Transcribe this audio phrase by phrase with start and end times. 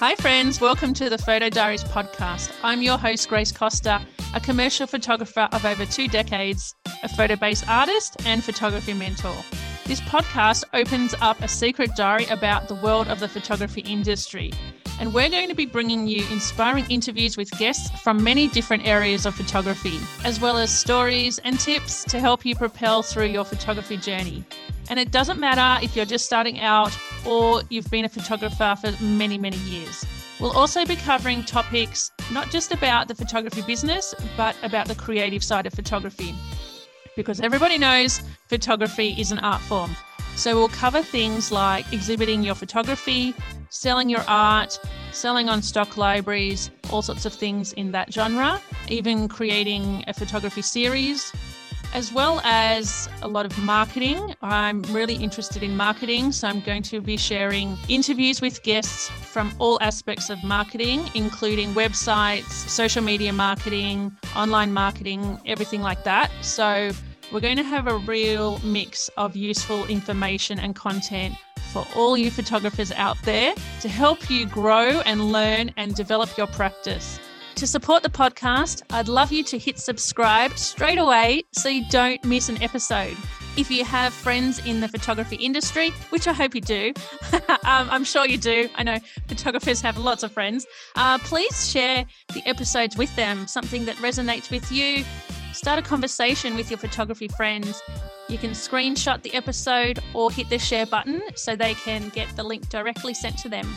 [0.00, 0.62] Hi, friends.
[0.62, 2.50] Welcome to the Photo Diaries podcast.
[2.62, 4.00] I'm your host, Grace Costa,
[4.34, 9.34] a commercial photographer of over two decades, a photo based artist, and photography mentor.
[9.84, 14.54] This podcast opens up a secret diary about the world of the photography industry.
[14.98, 19.26] And we're going to be bringing you inspiring interviews with guests from many different areas
[19.26, 23.98] of photography, as well as stories and tips to help you propel through your photography
[23.98, 24.46] journey.
[24.90, 28.92] And it doesn't matter if you're just starting out or you've been a photographer for
[29.02, 30.04] many, many years.
[30.40, 35.44] We'll also be covering topics not just about the photography business, but about the creative
[35.44, 36.34] side of photography.
[37.14, 39.94] Because everybody knows photography is an art form.
[40.34, 43.32] So we'll cover things like exhibiting your photography,
[43.68, 44.80] selling your art,
[45.12, 50.62] selling on stock libraries, all sorts of things in that genre, even creating a photography
[50.62, 51.32] series,
[51.92, 54.34] as well as a lot of marketing.
[54.42, 59.52] I'm really interested in marketing, so I'm going to be sharing interviews with guests from
[59.58, 66.30] all aspects of marketing, including websites, social media marketing, online marketing, everything like that.
[66.42, 66.92] So,
[67.32, 71.36] we're going to have a real mix of useful information and content
[71.72, 76.48] for all you photographers out there to help you grow and learn and develop your
[76.48, 77.20] practice.
[77.60, 82.24] To support the podcast, I'd love you to hit subscribe straight away so you don't
[82.24, 83.18] miss an episode.
[83.58, 86.94] If you have friends in the photography industry, which I hope you do,
[87.34, 88.70] um, I'm sure you do.
[88.76, 88.96] I know
[89.28, 90.66] photographers have lots of friends.
[90.96, 95.04] Uh, please share the episodes with them, something that resonates with you.
[95.52, 97.82] Start a conversation with your photography friends.
[98.30, 102.42] You can screenshot the episode or hit the share button so they can get the
[102.42, 103.70] link directly sent to them.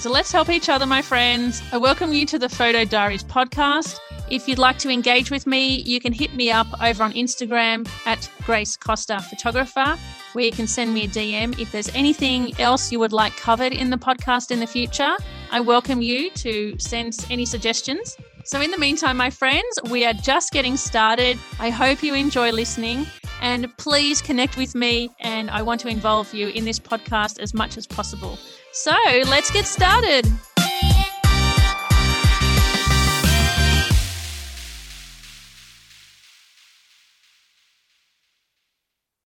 [0.00, 1.62] So let's help each other, my friends.
[1.72, 3.98] I welcome you to the Photo Diaries podcast.
[4.30, 7.86] If you'd like to engage with me, you can hit me up over on Instagram
[8.06, 9.98] at Grace Costa Photographer,
[10.32, 13.74] where you can send me a DM if there's anything else you would like covered
[13.74, 15.14] in the podcast in the future.
[15.52, 18.16] I welcome you to send any suggestions.
[18.44, 21.38] So, in the meantime, my friends, we are just getting started.
[21.58, 23.06] I hope you enjoy listening
[23.40, 25.10] and please connect with me.
[25.20, 28.38] And I want to involve you in this podcast as much as possible.
[28.72, 28.94] So
[29.26, 30.26] let's get started.